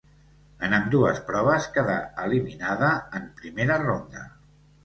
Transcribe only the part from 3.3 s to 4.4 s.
primera ronda.